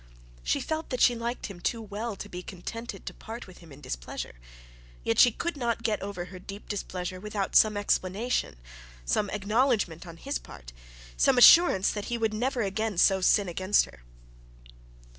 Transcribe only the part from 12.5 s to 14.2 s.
again so sin against her.